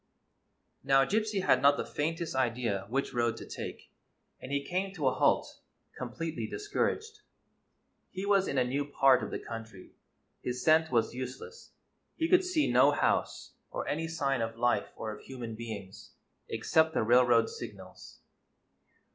Now, 0.83 1.05
Gypsy 1.05 1.43
had 1.45 1.61
not 1.61 1.77
the 1.77 1.85
faintest 1.85 2.33
idea 2.35 2.87
which 2.89 3.13
road 3.13 3.37
to 3.37 3.45
take, 3.45 3.91
and 4.41 4.51
he 4.51 4.65
came 4.65 4.95
to 4.95 5.07
a 5.07 5.13
halt, 5.13 5.59
completely 5.95 6.47
discouraged. 6.47 7.19
He 8.09 8.25
was 8.25 8.47
in 8.47 8.57
a 8.57 8.63
new 8.63 8.83
part 8.83 9.21
of 9.23 9.29
the 9.29 9.37
country; 9.37 9.91
his 10.41 10.63
scent 10.63 10.91
was 10.91 11.13
useless; 11.13 11.73
he 12.15 12.27
could 12.27 12.43
see 12.43 12.67
no 12.71 12.89
house, 12.91 13.51
or 13.69 13.87
any 13.87 14.07
sign 14.07 14.41
of 14.41 14.57
life 14.57 14.89
or 14.95 15.11
of 15.11 15.21
human 15.21 15.53
beings, 15.53 16.13
except 16.49 16.95
the 16.95 17.03
railroad 17.03 17.47
signals. 17.47 18.21